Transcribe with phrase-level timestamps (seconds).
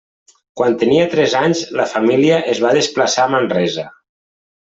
[0.59, 3.87] Quan tenia tres anys, la família es va desplaçar a Manresa.